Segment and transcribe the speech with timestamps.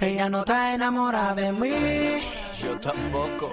[0.00, 2.22] Ella no está enamorada de mí.
[2.58, 3.52] Yo tampoco.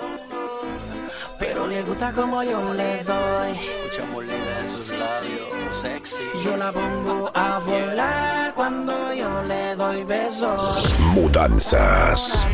[1.38, 3.60] Pero le gusta como yo le doy.
[3.84, 6.24] Mucha molina en sus labios, sexy.
[6.46, 10.96] Yo la pongo a volar cuando yo le doy besos.
[11.14, 12.48] Mudanzas.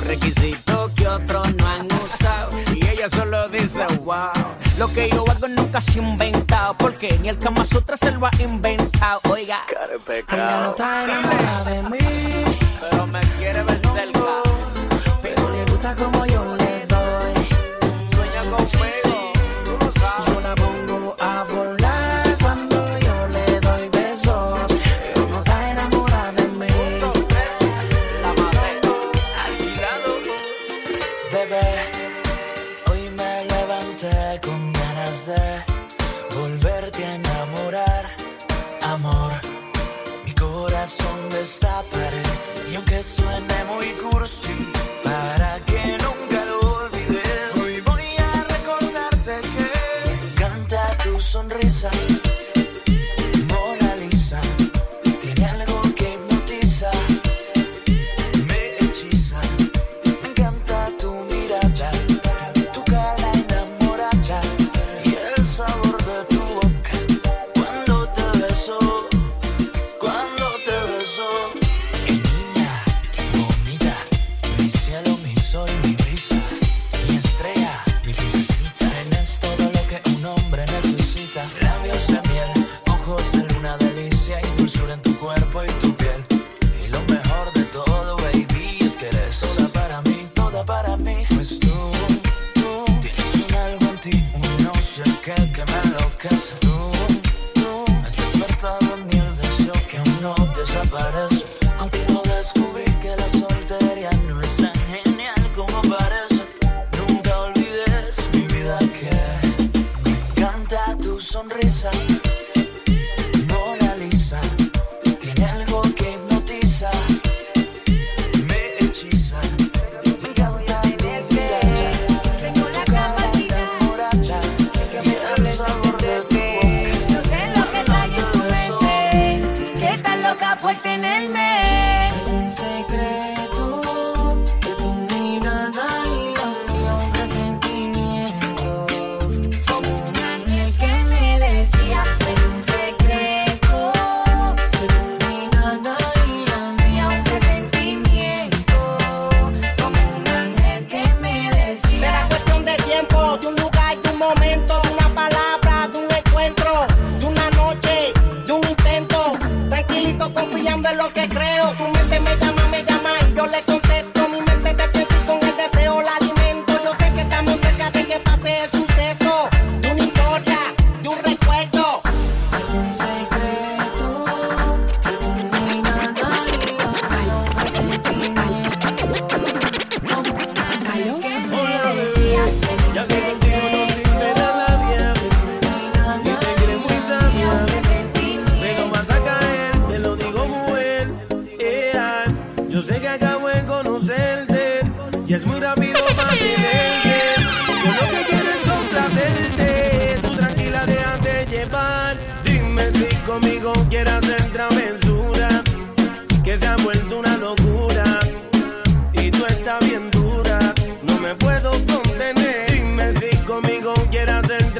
[0.00, 2.50] los requisitos que otros no han usado.
[2.74, 4.30] Y ella solo dice, wow.
[4.78, 8.26] Lo que yo hago nunca se ha inventado, porque ni el Kama Sutra se lo
[8.26, 9.20] ha inventado.
[9.30, 9.64] Oiga,
[10.08, 12.49] ella no está enamorada de mí.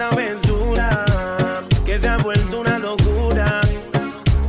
[0.01, 1.05] travesura
[1.85, 3.61] que se ha vuelto una locura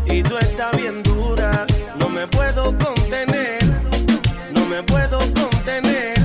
[0.06, 1.66] y tú estás bien dura.
[2.00, 3.60] No me puedo contener,
[4.54, 6.18] no me puedo contener,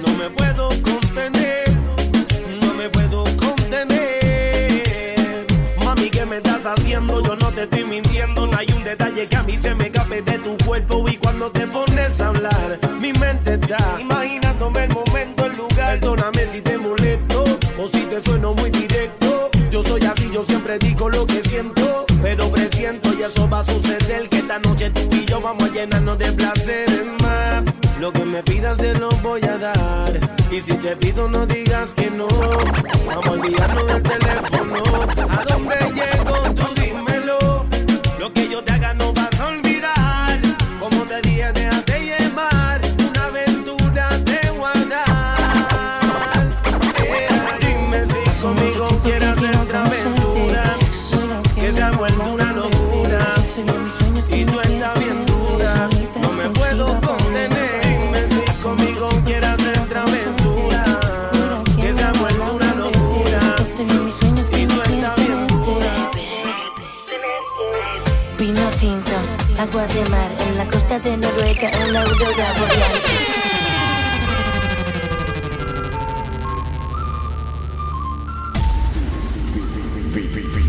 [0.00, 1.64] no me puedo contener,
[2.60, 4.84] no me puedo contener.
[5.84, 7.20] Mami, ¿qué me estás haciendo?
[7.24, 10.22] Yo no te estoy mintiendo, no hay un detalle que a mí se me escape
[10.22, 11.05] de tu cuerpo
[20.46, 22.06] siempre digo lo que siento.
[22.22, 24.28] Pero presiento y eso va a suceder.
[24.28, 27.64] Que esta noche tú y yo vamos a llenarnos de placeres más.
[28.00, 30.20] Lo que me pidas te lo voy a dar.
[30.50, 32.28] Y si te pido no digas que no.
[33.06, 34.82] Vamos a olvidarnos del teléfono.
[35.28, 35.85] ¿A dónde
[58.66, 60.84] conmigo quieres hacer travesura.
[61.80, 63.40] Que se ha vuelto una locura.
[63.78, 66.10] Y tú estás bien dura.
[68.38, 69.16] Vino tinto,
[69.58, 72.96] agua de mar en la costa de Noruega, una aurora boreal.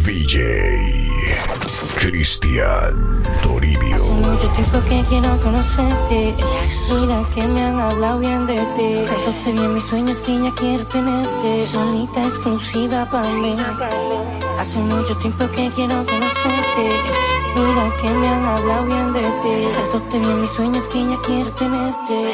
[0.06, 0.77] VJ
[2.18, 3.96] Cristian Toribio.
[3.96, 6.34] Hace mucho tiempo que quiero conocerte.
[6.90, 9.06] Mira que me han hablado bien de ti.
[9.06, 11.62] Tanto te vi en mis sueños que ya quiero tenerte.
[11.62, 13.56] Solita exclusiva para mí.
[14.60, 16.90] Hace mucho tiempo que quiero conocerte.
[17.56, 19.68] Mira que me han hablado bien de ti.
[19.78, 22.34] Tanto te vi en mis sueños que ya quiero tenerte.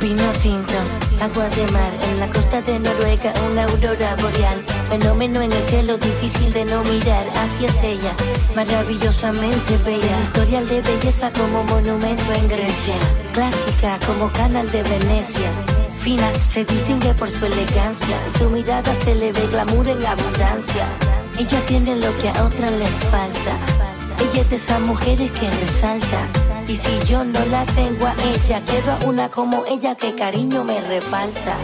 [0.00, 0.78] Vino tinto,
[1.20, 4.77] agua de mar en la costa de Noruega, una aurora boreal.
[4.88, 7.26] Fenómeno en el cielo, difícil de no mirar.
[7.60, 8.12] Es ella,
[8.54, 10.20] maravillosamente bella.
[10.22, 12.94] Historial de belleza como monumento en Grecia.
[13.32, 15.50] Clásica como canal de Venecia.
[15.90, 18.16] Fina, se distingue por su elegancia.
[18.30, 20.86] Su mirada se le ve glamour en abundancia.
[21.38, 23.56] Ella tiene lo que a otras le falta.
[24.20, 26.20] Ella es de esas mujeres que resalta.
[26.68, 30.64] Y si yo no la tengo a ella, quiero a una como ella que cariño
[30.64, 31.56] me reparta.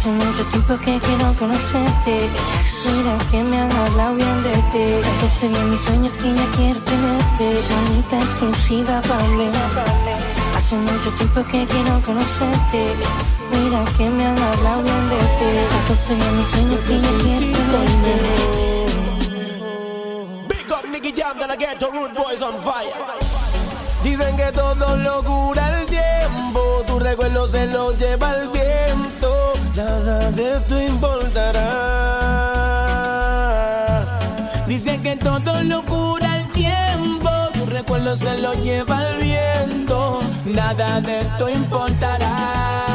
[0.00, 2.30] Hace mucho tiempo que quiero conocerte.
[2.86, 5.02] Mira que me han hablado bien de ti.
[5.02, 7.60] Tanto te vi en mis sueños que ya quiero tenerte.
[7.60, 9.50] Solita exclusiva para mí.
[10.56, 12.94] Hace mucho tiempo que quiero conocerte.
[13.52, 15.50] Mira que me han hablado bien de ti.
[15.68, 17.58] Tanto te vi en mis sueños que ya quiero
[18.02, 18.86] tenerte.
[20.48, 23.20] Big up Nicky Jam, gonna get the rude boys on fire.
[24.02, 29.29] Dicen que todo lo cura el tiempo, tu recuerdo se lo lleva el viento,
[29.80, 31.68] nada de esto importará.
[34.66, 41.00] Dicen que todo lo cura el tiempo, tu recuerdo se lo lleva el viento, nada
[41.00, 42.89] de esto importará.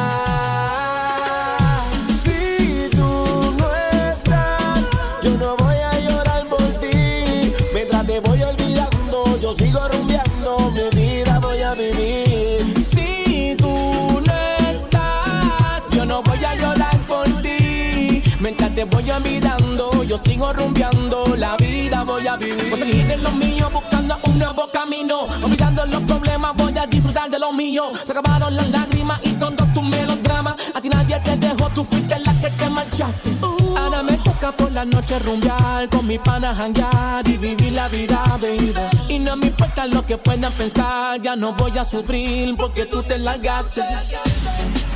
[18.91, 22.69] Voy olvidando, yo sigo rumbeando, la vida voy a vivir.
[22.69, 25.27] Voy a seguir en lo mío, buscando un nuevo camino.
[25.43, 27.91] Olvidando los problemas, voy a disfrutar de lo mío.
[28.03, 30.55] Se acabaron las lágrimas y todos tus melodramas.
[30.73, 32.24] A ti nadie te dejó, tú fuiste que
[32.57, 33.29] te marchaste.
[33.77, 38.23] Ahora me toca por la noche rumbear, con mi pana janguear y vivir la vida,
[38.41, 38.73] baby.
[39.09, 43.03] Y no me importa lo que puedan pensar, ya no voy a sufrir porque tú
[43.03, 43.81] te largaste.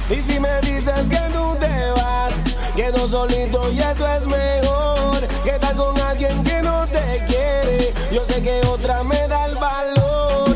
[0.10, 2.34] Y si me dices que tú te vas,
[2.76, 5.28] quedo solito y eso es mejor.
[5.44, 9.56] Que estar con alguien que no te quiere, yo sé que otra me da el
[9.56, 10.49] valor.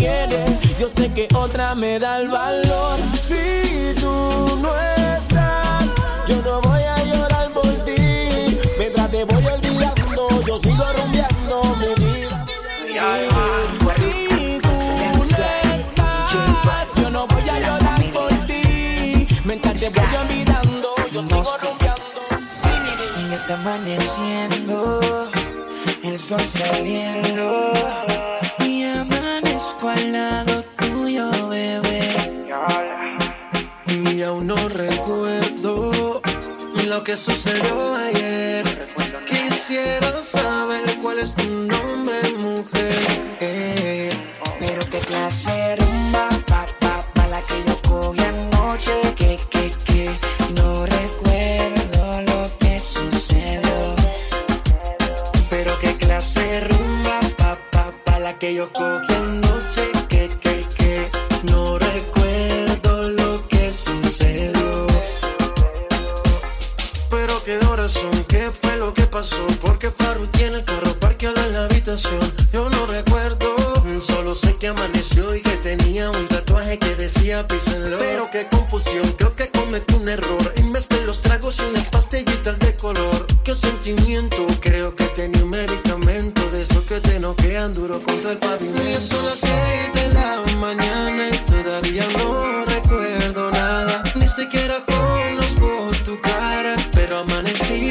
[0.00, 0.44] Quiere,
[0.78, 2.98] yo sé que otra me da el valor.
[3.28, 4.70] Si tú no
[5.16, 5.84] estás,
[6.26, 8.00] yo no voy a llorar por ti.
[8.78, 12.46] Mientras te voy olvidando, yo sigo rumbeando mi vida.
[13.96, 15.24] Si tú no
[15.76, 19.26] estás, yo no voy a llorar por ti.
[19.44, 22.22] Mientras te voy olvidando, yo sigo rumbeando.
[23.18, 25.00] Y ya está amaneciendo,
[26.02, 28.19] el sol saliendo.
[29.82, 32.44] Lado tuyo, bebé.
[33.86, 36.20] Y aún no recuerdo
[36.86, 38.88] lo que sucedió ayer.
[39.26, 41.44] Quisiera saber cuál es tu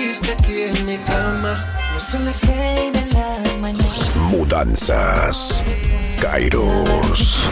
[0.10, 1.66] amaneciste aquí en mi cama.
[1.94, 3.84] Ya son las seis de la mañana.
[4.32, 5.64] Mudanzas.
[6.22, 7.46] Kairos.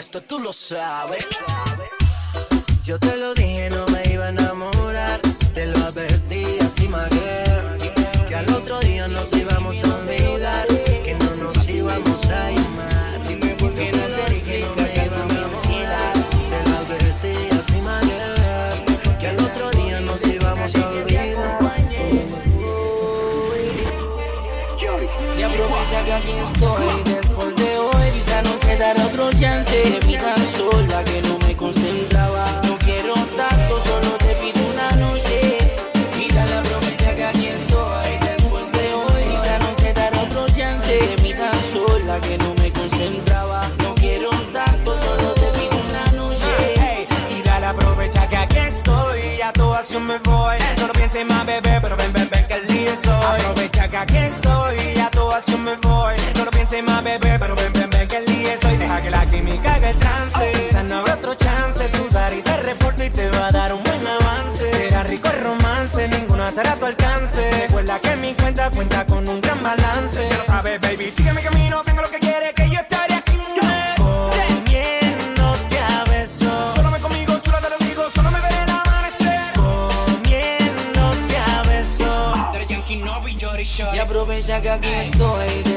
[0.00, 1.26] Resto tú lo sabes.
[2.82, 5.20] Yo te lo dije, no me iba a enamorar.
[5.52, 7.92] Te lo advertí a ti, Maguire.
[8.26, 10.66] Que al otro día nos íbamos a olvidar.
[11.04, 13.18] Que no nos íbamos a llamar.
[13.60, 16.14] No te explica que iba a enamorar.
[16.50, 19.18] Te lo advertí a ti, Maguire.
[19.20, 21.60] Que al otro día nos íbamos a olvidar.
[25.36, 26.99] Y aprovecha que aquí estoy
[29.70, 32.44] chance Vi tan sola que no me concentraba.
[32.64, 35.58] No quiero tanto, solo te pido una noche.
[36.18, 39.22] Y dale aprovecha que aquí estoy después de hoy.
[39.30, 43.68] Quizá no se dará otro chance Vi tan sola que no me concentraba.
[43.78, 47.06] No quiero tanto, solo te pido una noche.
[47.36, 49.20] Y dale aprovecha que aquí estoy.
[49.38, 50.56] Y a tu acción me voy.
[50.78, 53.40] No lo pienses más bebé, pero ven, ven, ven que el día es hoy.
[53.40, 54.76] Aprovecha que aquí estoy.
[54.96, 56.14] Y a tu acción me voy.
[56.36, 57.89] No lo pienses más bebé, pero ven, ven,
[59.02, 60.52] que la química haga el trance.
[60.52, 61.88] Quizás no habrá otro chance.
[61.88, 64.70] Tu dar y se reporta y te va a dar un buen avance.
[64.70, 67.42] Será rico el romance, ninguna estará a tu alcance.
[67.62, 70.28] Recuerda que mi cuenta cuenta con un gran balance.
[70.28, 73.38] Ya lo sabes baby, sigue mi camino, tengo lo que quieres Que yo estaré aquí.
[73.96, 76.74] Comiéndote a besos.
[76.74, 79.52] Solo me conmigo, chula te lo digo Solo me veré el amanecer.
[79.54, 82.36] Comiéndote a besos.
[83.94, 85.69] Y aprovecha que aquí estoy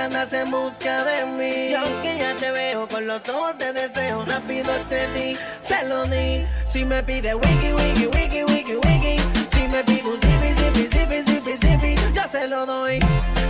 [0.00, 1.70] que andas en busca de mí.
[1.70, 5.36] Y aunque ya te veo con los ojos de deseo, rápido accedí,
[5.68, 6.46] te lo di.
[6.66, 9.16] Si me pide wiki, wiki, wiki, wiki, wiki.
[9.52, 12.98] Si me pide un zipi, zipi, zipi, zipi, zipi, yo se lo doy.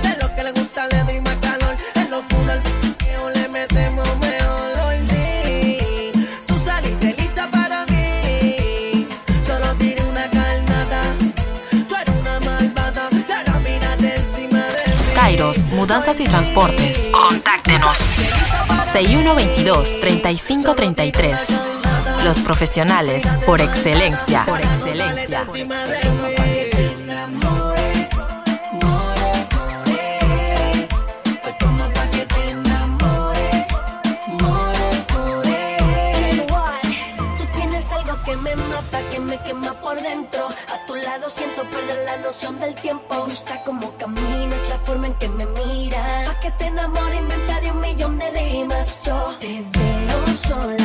[0.02, 1.76] De lo que le gusta le doy más calor.
[1.94, 4.39] En locura al p***eo le metemos mejor
[15.50, 17.08] Kairos, Mudanzas y Transportes.
[17.12, 17.98] Contáctenos.
[18.92, 21.38] 6122-3533.
[22.24, 24.44] Los profesionales por excelencia.
[24.44, 25.42] Por excelencia.
[25.42, 26.39] Encima de
[42.30, 43.12] noción del tiempo.
[43.12, 46.28] Me gusta como caminas, la forma en que me miras.
[46.28, 49.00] Pa' que te enamore, inventaré un millón de rimas.
[49.04, 50.79] Yo te veo sola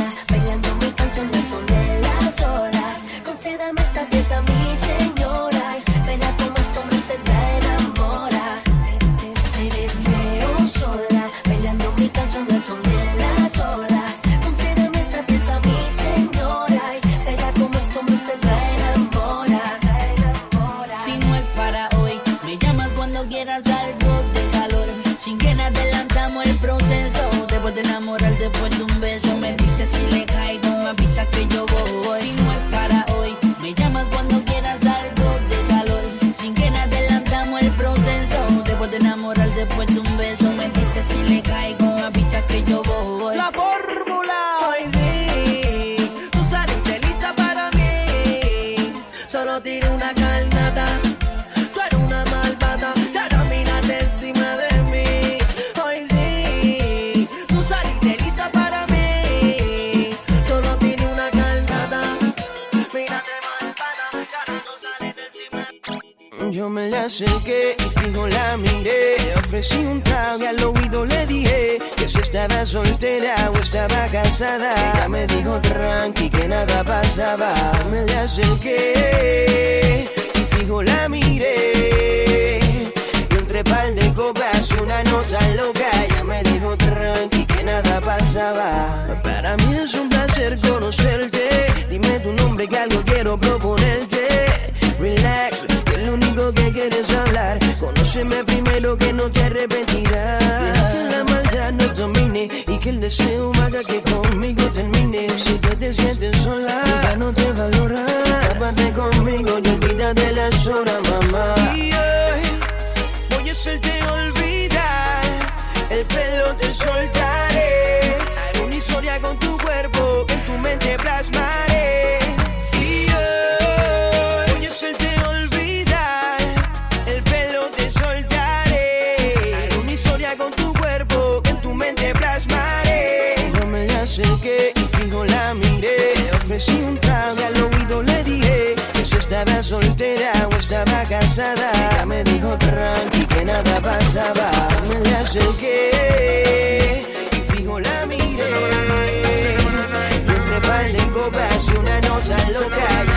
[151.58, 153.15] es una noche loca.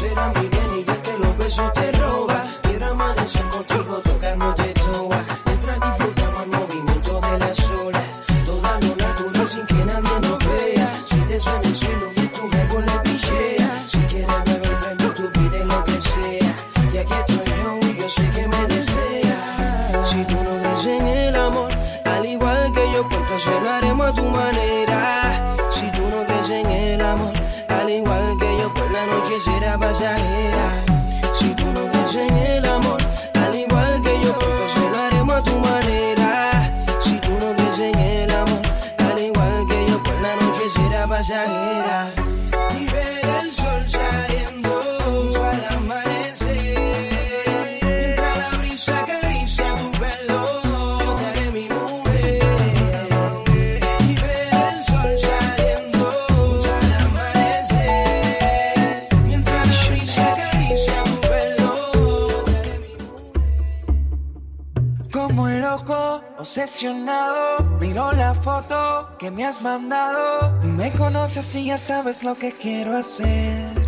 [0.00, 0.49] shit I'm eating.
[70.62, 73.80] Me conoces y ya sabes lo que quiero hacer.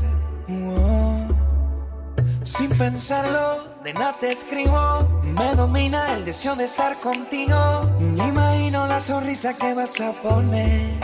[2.42, 5.20] Sin pensarlo, de nada te escribo.
[5.22, 7.90] Me domina el deseo de estar contigo.
[8.00, 11.00] Imagino la sonrisa que vas a poner.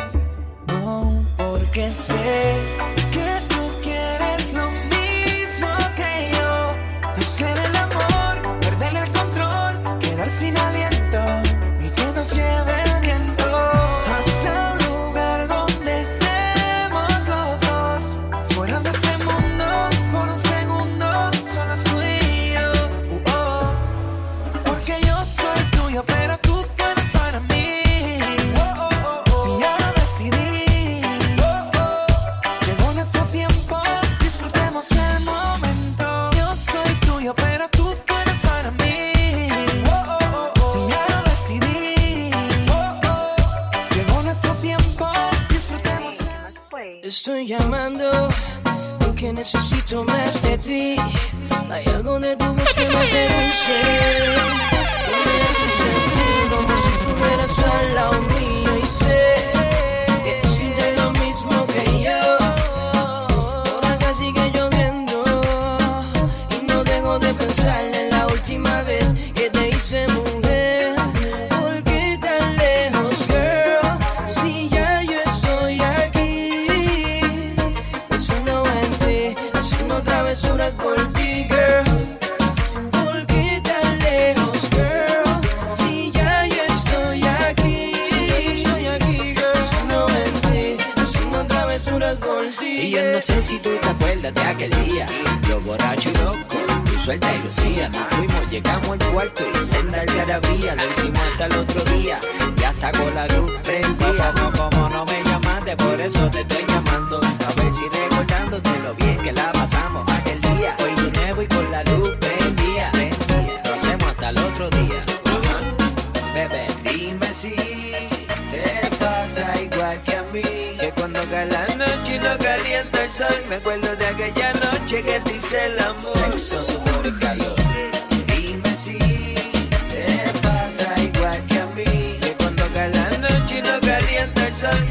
[0.84, 2.97] Oh, porque sé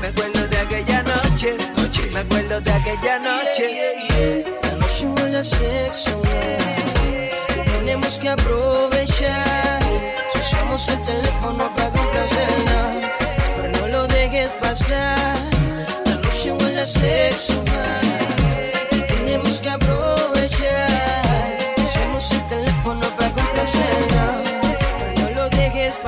[0.02, 1.58] me acuerdo de aquella noche.
[1.76, 2.10] noche.
[2.14, 3.66] Me acuerdo de aquella noche.
[4.64, 6.22] La noche huele a sexo,
[7.66, 9.82] tenemos que aprovechar.
[10.34, 12.82] Si usamos el teléfono para complacerla,
[13.56, 15.38] pero no lo dejes pasar.
[16.06, 17.64] La noche huele a sexo,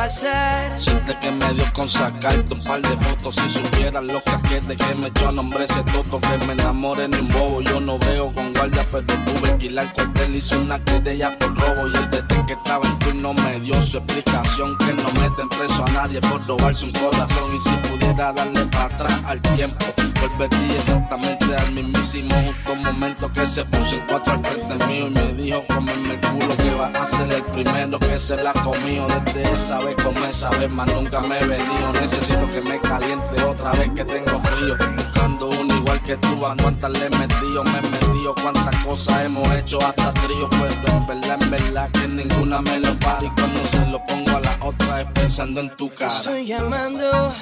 [0.08, 3.36] Suerte que me dio con sacarte un par de fotos.
[3.36, 6.22] Si supieras lo que de que me echó a nombre ese toto.
[6.22, 7.60] Que me enamore ni un bobo.
[7.62, 10.34] Yo no veo con guardia, pero tuve que ir al cuartel.
[10.34, 11.90] Hice una querella por robo.
[11.90, 14.76] Y el detective que estaba en turno me dio su explicación.
[14.80, 17.56] Que no meten preso a nadie por robarse un corazón.
[17.56, 19.86] Y si pudiera darle para atrás al tiempo,
[20.20, 25.08] volvería exactamente al mismísimo justo momento que se puso en cuatro al frente mío.
[25.08, 28.54] Y me dijo, comerme el culo que va a ser el primero que se la
[28.54, 29.06] comió.
[29.26, 31.94] Desde esa vez como esa vez más nunca me he venido.
[32.02, 35.09] Necesito que me caliente otra vez que tengo frío.
[35.30, 39.26] Buscando uno igual que tú, a cuántas le he metido, me he metido, cuántas cosas
[39.26, 40.50] hemos hecho hasta trío.
[40.50, 43.24] Pero en verdad, en verdad que ninguna me lo para.
[43.24, 46.12] Y cuando se lo pongo a la otra es pensando en tu cara.
[46.12, 47.36] Estoy llamando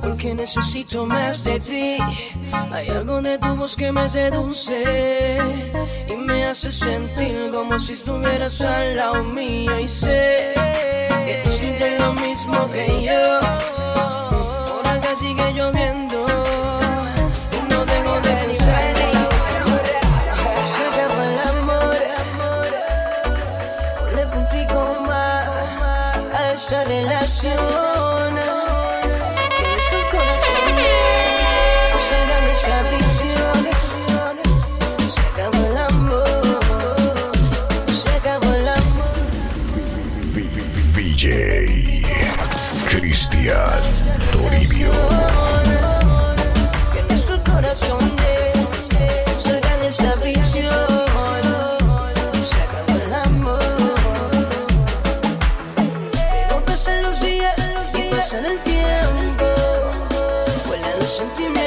[0.00, 1.98] porque necesito más de ti.
[2.72, 5.38] Hay algo de tu voz que me seduce
[6.08, 9.78] y me hace sentir como si estuvieras al lado mío.
[9.78, 10.54] Y sé
[11.26, 13.40] que tú sientes lo mismo que yo.
[14.74, 15.99] Por acá sigue lloviendo
[61.00, 61.59] Vuelan los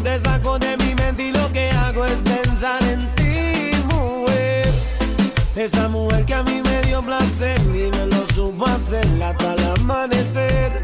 [0.00, 4.72] no te saco de mi mente y lo que hago es pensar en ti, mujer.
[5.54, 9.66] Esa mujer que a mí me dio placer y me lo supo hacer hasta el
[9.80, 10.82] amanecer.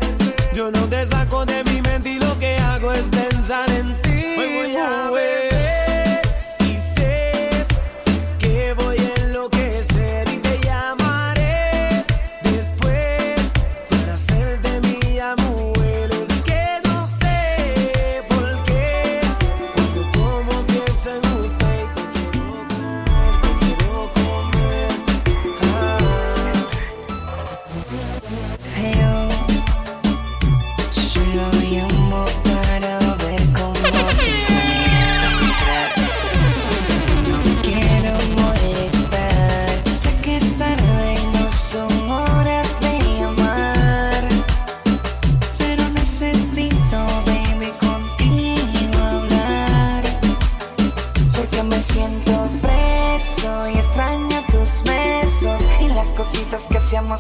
[0.55, 4.37] Yo no te saco de mi mente y lo que hago es pensar en ti,
[4.37, 5.56] mujer.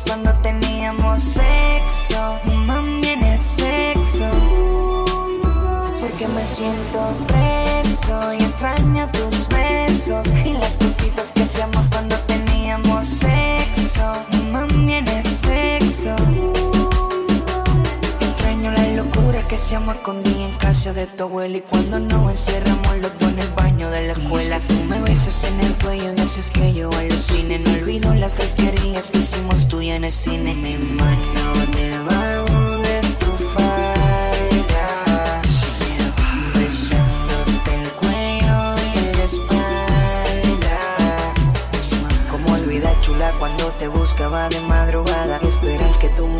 [0.05, 2.39] Cuando teníamos sexo.
[2.67, 4.29] Mami, en el sexo.
[6.01, 13.07] Porque me siento preso y extraño tus besos y las cositas que hacíamos cuando teníamos
[13.07, 13.36] sexo.
[19.67, 23.49] Hacíamos escondida en casa de tu abuela y cuando nos encerramos los dos en el
[23.49, 24.61] baño de la escuela.
[24.61, 27.59] Tú me besas en el cuello y haces que yo alucine.
[27.59, 30.55] No olvido las fresquerías que hicimos tú y en el cine.
[30.55, 35.43] Mi mano debajo de tu falda.
[36.55, 40.79] Besándote el cuello y la espalda.
[42.31, 45.49] Como olvidar chula cuando te buscaba de madrugada tu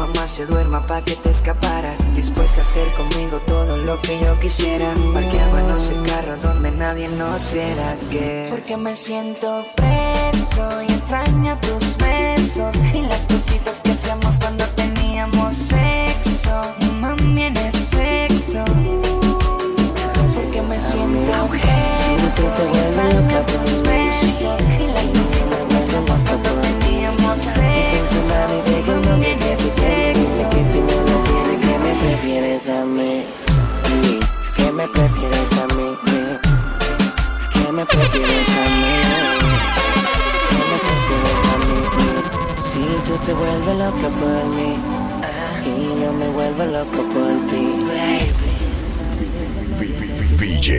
[0.07, 1.99] mamá se duerma pa' que te escaparas.
[2.15, 4.87] Dispuesta a hacer conmigo todo lo que yo quisiera.
[5.13, 7.97] Parqueábamos el carro donde nadie nos viera.
[8.11, 12.77] Que Porque me siento preso y extraño tus besos.
[12.95, 16.63] Y las cositas que hacíamos cuando teníamos sexo.
[17.01, 18.65] Mami en el sexo.
[20.35, 24.76] Porque me siento preso y extraño tus besos
[43.37, 44.77] te vuelves loca por mí.
[45.65, 47.65] Y yo me vuelvo loco por ti.
[50.39, 50.71] VJ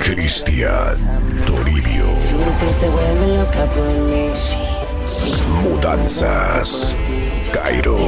[0.00, 0.96] Cristian
[1.44, 4.30] Toribio Si te vuelves loca por mí.
[5.62, 6.96] Mudanzas
[7.52, 8.00] Kairos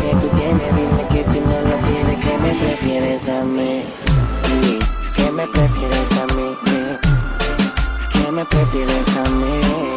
[0.00, 3.84] que tú tienes, dime que tú no lo quieres, que me prefieres a mí.
[5.16, 6.56] Que me prefieres a mí.
[8.12, 9.92] Que me prefieres a mí.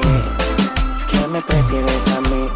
[1.36, 2.50] Me prefieres a mí.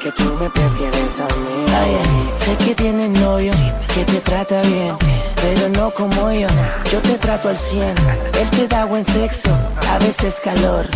[0.00, 1.66] Que tú me prefieres a mí.
[1.76, 3.52] Ay, sé que tienes novio,
[3.94, 4.96] que te trata bien,
[5.36, 6.48] pero no como yo.
[6.90, 9.50] Yo te trato al 100, él te da buen sexo,
[9.90, 10.86] a veces calor.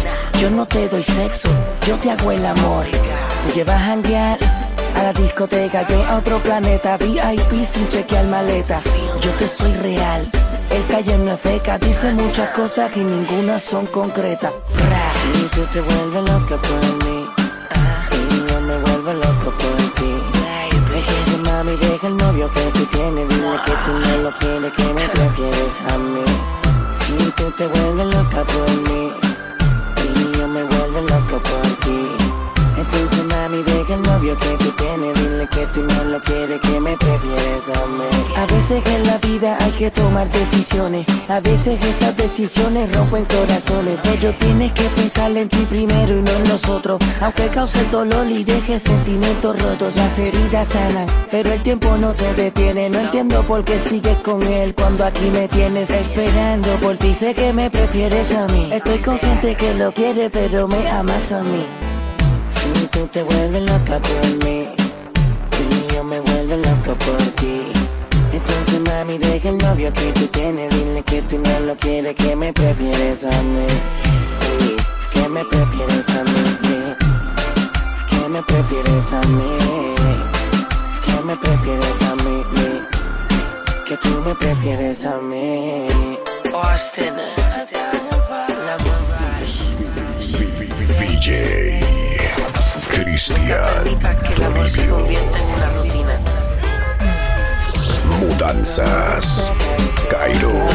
[0.40, 1.50] Yo no te doy sexo,
[1.86, 2.86] yo te hago el amor.
[3.46, 8.80] Te llevas a a la discoteca, yo a otro planeta, VIP sin chequear maleta.
[9.20, 10.26] Yo te soy real,
[10.70, 14.54] el calle no es feca, dice muchas cosas y ninguna son concretas.
[15.34, 17.28] Y tú te vuelves loca por mí,
[18.12, 20.12] y yo me vuelvo loco por ti.
[20.92, 24.94] Deja, mami, deja el novio que tú tienes, dile que tú no lo quieres, que
[24.94, 26.24] me prefieres a mí.
[27.00, 29.12] Si tú te vuelves loca por mí,
[30.04, 32.27] y yo me vuelvo loco por ti.
[32.78, 35.14] Entonces mami deja el novio que tú tienes.
[35.14, 38.04] Dile que tú no lo quieres, que me prefieres a mí.
[38.36, 41.06] A veces en la vida hay que tomar decisiones.
[41.28, 43.98] A veces esas decisiones rompen corazones.
[44.04, 47.00] Pero tienes que pensar en ti primero y no en los otros.
[47.20, 52.32] Aunque cause dolor y deje sentimientos rotos Las heridas sanan, pero el tiempo no te
[52.34, 52.90] detiene.
[52.90, 57.12] No entiendo por qué sigues con él cuando aquí me tienes esperando por ti.
[57.12, 58.70] Sé que me prefieres a mí.
[58.72, 61.64] Estoy consciente que lo quieres pero me amas a mí
[62.98, 64.68] tú te vuelves loca por mí
[65.70, 67.62] y yo me vuelvo loco por ti.
[68.32, 72.34] Entonces mami deja el novio que tú tienes, dile que tú no lo quieres, que
[72.34, 73.68] me prefieres a mí.
[75.12, 76.40] Que me prefieres a mí.
[78.10, 79.50] Que me prefieres a mí.
[81.04, 82.36] Que me prefieres a mí.
[83.86, 85.86] Que tú me prefieres a mí.
[86.52, 87.14] Austin.
[93.18, 93.98] Cristian.
[94.36, 95.08] Toribio
[98.20, 99.52] Mudanzas.
[100.08, 100.74] Kairos.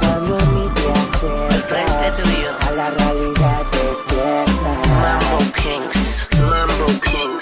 [0.00, 2.18] Cuando en mí te acercas
[2.66, 4.70] A la realidad despierta.
[5.00, 6.26] Mambo Kings.
[6.40, 7.41] Mambo Kings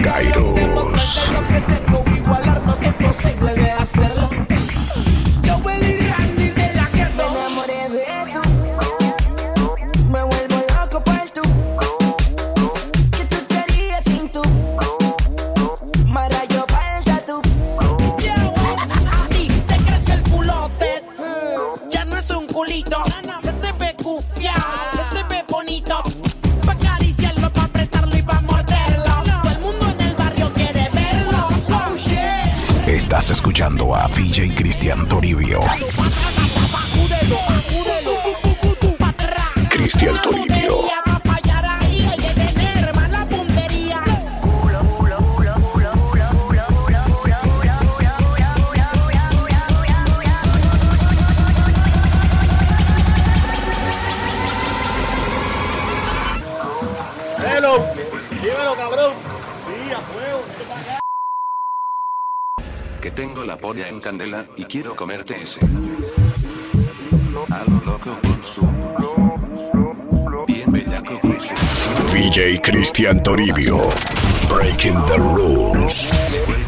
[0.04, 1.44] Kairos
[34.84, 36.13] Cristian Toribio.
[63.04, 65.60] que tengo la polla en candela, y quiero comerte ese.
[67.50, 68.62] A lo loco con su.
[70.48, 71.54] Bien bellaco con su.
[72.14, 73.78] DJ Cristian Toribio.
[74.48, 76.63] Breaking the rules.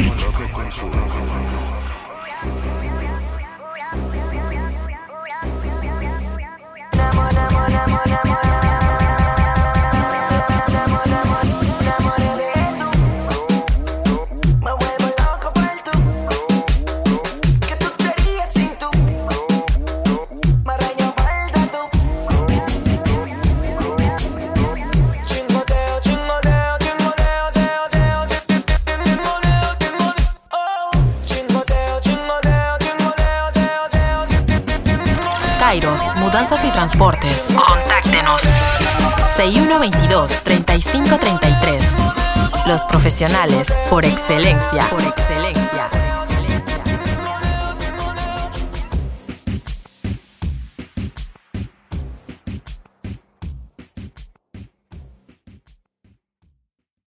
[43.16, 44.89] profesionales por excelencia.
[44.89, 45.64] Por excelencia.